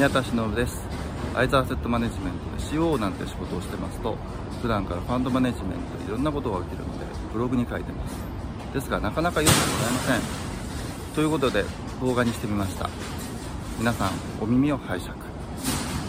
[0.00, 0.80] 宮田忍です。
[1.34, 4.16] アイザーセットマネジメントで CO なんて仕事をしてますと
[4.62, 7.04] 普段からファンドマネジメントでいろんなことが起きるので
[7.34, 8.16] ブログに書いてます。
[8.72, 11.14] ですがなかなか読んでもらえません。
[11.14, 11.66] ということで
[12.00, 12.88] 動画にしてみました。
[13.78, 14.10] 皆さん
[14.40, 15.12] お耳を拝借。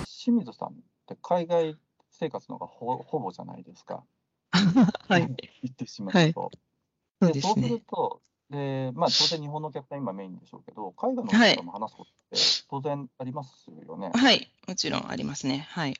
[0.07, 0.71] 清水さんっ
[1.05, 1.75] て海外
[2.11, 4.05] 生活のがほほぼじゃないですか。
[5.09, 5.27] はい。
[5.63, 12.37] 言ってしまうと、はい、そうですね、そうするとで、まあ、当然日本のお客さん今メインでしょうけど、海外の方とも話すことって
[12.69, 14.11] 当然ありますよね。
[14.13, 15.65] はい、もちろんありますね。
[15.71, 15.95] はい。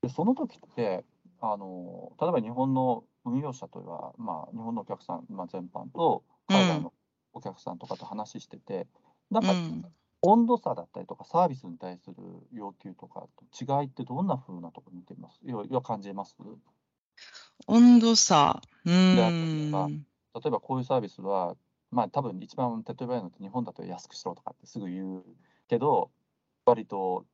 [0.00, 1.04] でその時って、
[1.42, 6.92] あの例えば日本の運用者とは、まあ、日本のお客さん、まあ、全般と海外の
[7.34, 8.86] お客さんとかと話してて、
[9.30, 9.78] うん、なんか、
[10.22, 12.14] 温度差だったりとか、サービスに対する
[12.52, 15.40] 要求とかと違いってどんなふうなところに見てます？
[15.44, 16.34] 要感じます？
[17.66, 18.62] 温度差。
[18.84, 19.16] うん。
[19.16, 21.56] 例えばこういうサービスは
[21.90, 25.24] まあ多分一番手っ取り早いのって日本だと安くしろとかってすぐ言う
[25.68, 26.10] けど、
[26.64, 27.24] 割と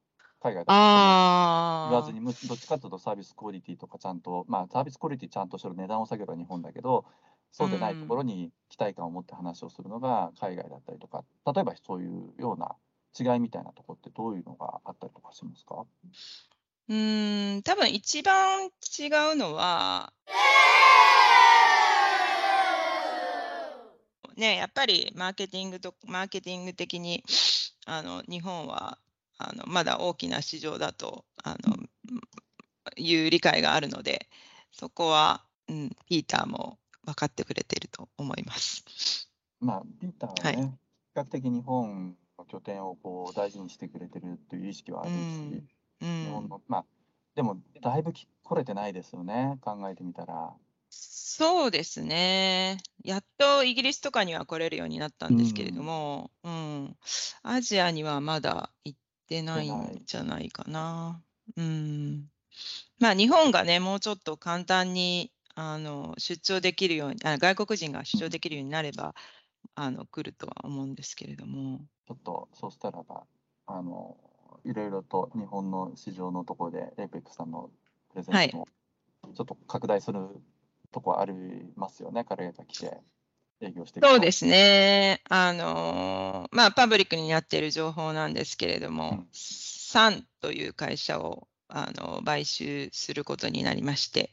[0.40, 7.04] 海外だと言わずに、どっちかというとサービスクオリティとかちゃんと、まあサービスクオリティちゃんとしろ値段を下げれば日本だけど、
[7.50, 12.74] そうでないところに期待感を持って話をするのが海外だったりとか、例えばそういうような
[13.18, 15.84] 違いみたいなところってどういうのがあったりとかしますか？
[16.88, 18.70] うん多分一番違う
[19.36, 20.12] のは、
[24.36, 27.24] ね、やっぱりマーケティングと、マーケティング的に、
[27.86, 28.98] あの、日本は、
[29.38, 31.76] あの、まだ大きな市場だと、あの、
[32.96, 34.28] いう理解があるので、
[34.72, 39.28] そこは、うん、ピーターも分かってくれていると思います。
[39.60, 40.72] まあ、ピーターはね、はい、比
[41.14, 46.84] 較的日本の拠点をこう大事にしてくれてるという意識はあるし、うん、日本の、まあ、
[47.34, 50.52] でも、だいぶ来れてないですよね、考えてみたら。
[51.42, 52.78] そうですね。
[53.02, 56.96] やっとイギリスとかには来れるようになったんですけれども、うん、
[57.42, 61.20] アジアにはまだ行ってないんじゃないかな。
[61.56, 62.28] うん。
[63.00, 69.16] まあ、日本がね、もうちょっと簡単にあの出張できるようにあ、外国人が出張できるようになれば、
[69.74, 71.80] あの来るとは思うんですけれども。
[72.06, 73.24] ちょっと、そうしたらば、
[73.66, 74.16] あの、
[74.64, 77.68] いろいろと日本の市場のところで、 Apex さんの
[78.10, 78.68] プレゼントも
[79.34, 80.20] ちょっと拡大する
[80.92, 81.32] とこあり
[81.76, 82.98] ますよね、彼らが来て。
[83.64, 85.20] 営業してそうですね。
[85.28, 94.30] あのまあ、パブリックになっている情報なんですけれども、うん、サンという会社をあの買収することになりまして、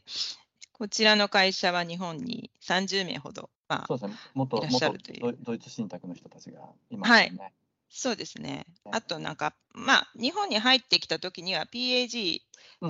[0.72, 6.60] こちらの会社は日本に30名ほど、まあ、そうですね、元いらっしゃるというドイツ信託の人たちが
[6.90, 7.38] いますね。
[7.38, 7.52] はい
[7.92, 8.66] そうですね。
[8.92, 12.40] あとなんか、まあ、日本に入ってきたときには PAG、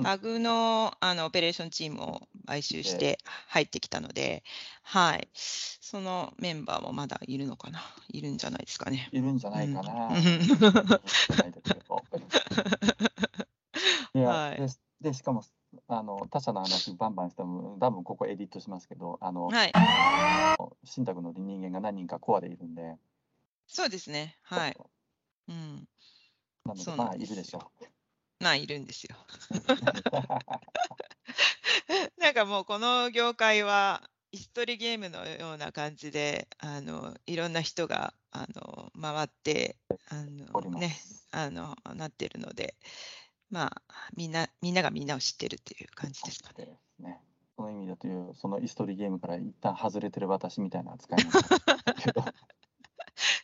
[0.03, 4.43] パグのあのオペレーションチームを買収して入ってきたので、
[4.83, 5.29] はい。
[5.33, 7.81] そのメンバーもまだいるのかな？
[8.09, 9.09] いるんじゃないですかね。
[9.11, 10.17] いるんじゃないかな。
[14.13, 14.67] いや、 はい、で
[15.01, 15.43] で、しかも、
[15.87, 19.71] あの他社の話バンバンしても、多分ここエディットしますけど、あの、はい、
[20.83, 22.97] 信託の人間が何人かコアでいるんで、
[23.67, 24.37] そうですね。
[24.43, 24.77] はい。
[25.47, 25.87] うん。
[26.65, 27.85] なので、まあ、いるでしょう。
[28.43, 29.15] まあ、いるんですよ。
[32.17, 39.75] なんかもう、この業界は、イストリゲームのような感じで、あのいろんな人があの回って、
[40.07, 40.95] あのね、
[41.31, 42.75] あのなってるので、
[43.49, 43.81] まあ、
[44.15, 46.79] みんな、みんながみんなを知ってるっていう感じですかね。
[46.99, 47.19] ね
[47.57, 52.23] その意味だという、そのイストリゲームから一旦外れてる私みたいな扱いなんですけど。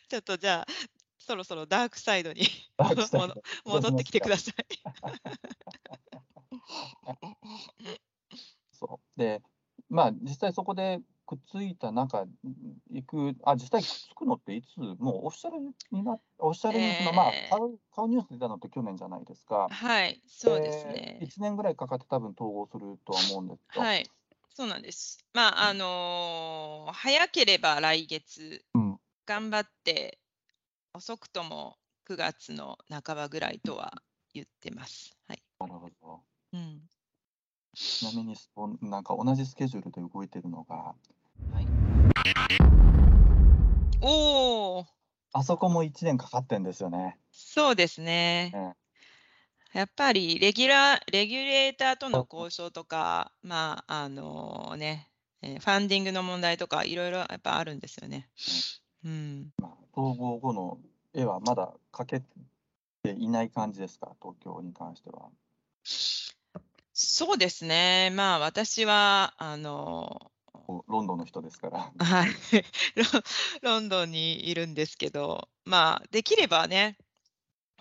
[0.08, 0.66] ちょっとじゃあ、
[1.18, 2.40] そろそろダークサイドに
[3.66, 4.54] 戻ってきてください。
[8.72, 9.42] そうで、
[9.90, 12.26] まあ、実際そこでくっついた中、
[12.90, 15.58] 行く、あ、実際くっつくのっていつ、もうオフィシャル
[15.90, 19.68] にな、オフィシャルに、えー、まあ買う、買うニュース出たのって去年じゃないですか。
[19.70, 21.18] はい、そうですね。
[21.22, 23.84] 1年ぐらいかかって多分統合するとは思うんですけど。
[23.84, 24.06] はい、
[24.48, 25.24] そうなんです。
[25.34, 30.18] まあ、あのー、早ければ来月、うん、頑張って
[30.94, 31.76] 遅くとも
[32.08, 34.02] 9月の半ばぐらいとは
[34.32, 35.14] 言ってます。
[35.28, 36.20] はい、なるほど。
[36.54, 36.80] うん、
[37.78, 38.36] ちなみに
[38.82, 40.94] なんか同じスケジュールで動いてるのが、は
[41.60, 41.66] い、
[44.00, 44.86] おお
[45.32, 47.16] あそこも1年かかってんですよね。
[47.30, 48.50] そうですね。
[48.52, 48.74] ね
[49.72, 55.08] やっぱりレギュラー、レギュレーターとの交渉とか、まあ、あのね、
[55.42, 58.28] えファンディングの問題とか、いろいろやっぱあるんですよね。
[59.04, 59.52] うん。
[59.58, 60.78] まあ、統合後の
[61.14, 62.20] 絵はまだ描け
[63.02, 65.28] ていない感じですか、東京に関しては。
[67.00, 68.10] そうですね。
[68.12, 70.32] まあ、私は、あの、
[70.88, 71.92] ロンドンの人ですから。
[72.04, 72.30] はい。
[73.62, 76.98] ロンドンにいるんですけど、まあ、できればね、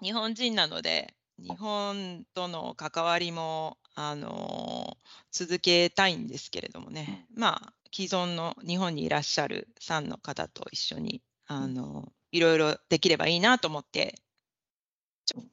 [0.04, 4.96] 日本人なので、日本との関わりも、あの
[5.32, 14.22] 続けたいんですけれどもね、まあ、既存の日本にいらっしゃるさんの方と一緒に、あのいろいろできればいいなと思って。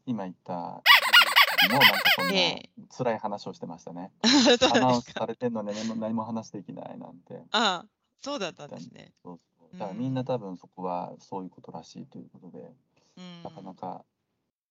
[0.04, 0.82] 今言った、
[1.68, 4.12] もうなんかそんなええ辛い話をしてましたね。
[4.74, 5.12] アナウンス。
[5.12, 7.42] されてんのに何も何も話できないなんて。
[7.50, 7.86] ああ、
[8.22, 9.12] そうだったんですね。
[9.22, 12.72] そうそうだからみんな多分そこはそういうことらしいということで、
[13.16, 14.04] うんなかなか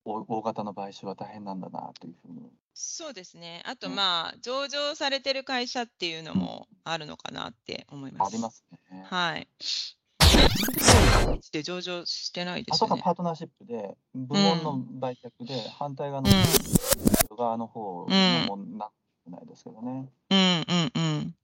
[0.05, 2.51] 大大型の買収は大変なんだなというふうに。
[2.73, 3.61] そうですね。
[3.65, 8.33] あと、うんまあ、上場されてる会社っていうのもあるのかなって思います。
[8.33, 9.05] ありますね。
[9.05, 9.47] はい。
[11.51, 13.01] で上場してないであとがすよね。
[13.03, 18.89] パートナーシップで、部門の売却で反対側のうん側の方うんもなっ
[19.25, 20.09] てないですけどね。
[20.29, 21.35] うんうんうん。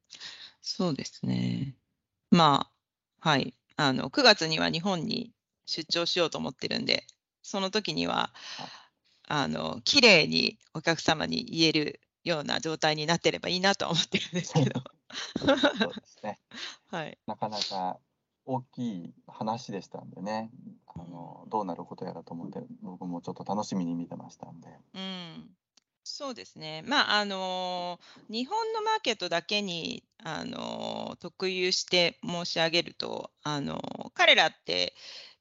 [0.62, 1.76] そうですね。
[2.32, 2.70] ま
[3.22, 3.54] あ、はい。
[3.76, 5.32] あの、9月には日本に
[5.66, 7.06] 出張しようと思ってるんで、
[7.42, 8.32] その時には、
[9.28, 14.82] あの、綺麗にお客様に言えるような状態になってればいいなとは思ってるんですけど。
[15.46, 16.40] そうですね。
[16.92, 17.18] はい。
[17.26, 18.00] なかなか
[18.50, 20.50] 大きい話でしたんでね、
[20.88, 24.70] あのどうなることやらと思って、僕もちょっと楽しみに見てましたんで。
[24.96, 25.50] うん、
[26.04, 26.84] そうですね。
[26.88, 33.80] まあ、あの日本のマーケットだけに、あの特有して申し上げると、あの
[34.16, 34.96] 彼らって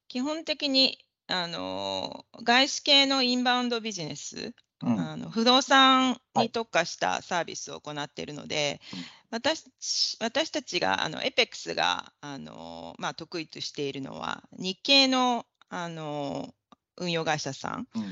[0.08, 0.98] 基本的に、
[1.28, 8.98] あの外資系のインバウンドビジネス、うん、あの不動産はいに特化したサービスを行っているので、うん
[9.30, 9.66] 私
[10.20, 16.54] 私たちが、あの EPEX が、あのまあ、得意としているのは、日系の、あの
[16.96, 17.88] 運用会社さん。
[17.94, 18.04] うん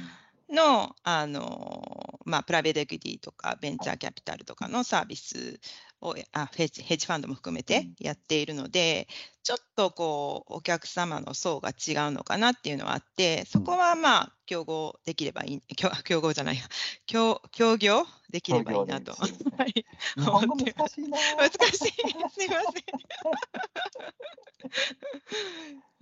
[0.48, 5.60] の、あのまあ、プライベートエクイティとかベンチャーキャピタルとかのサービス
[6.00, 9.08] をあヘッジヘッジファンドも含めてうんやっているので、
[9.43, 16.62] ちょっとこうお客様の層が違うのかなっていうのはあって、そこはまあ競合できればいい、 競競合じゃないや、
[17.06, 19.16] 協協業できればいいなと。
[20.16, 21.19] 難しいな。
[21.37, 21.78] 難しい。
[21.78, 22.44] すいませ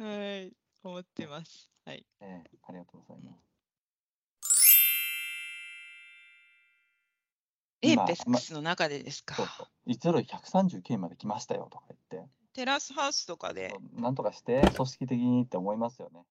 [0.03, 0.05] ん。
[0.09, 0.53] はい、
[0.83, 1.74] 思ってます。
[7.95, 9.35] 今 APEX の中でですか？
[9.35, 9.47] そう。
[9.47, 9.91] そう。
[9.91, 16.25] 1ドル139まで来ましたよとか言って、テラスハウスとかで、なんとかして組織的にって思いますよね。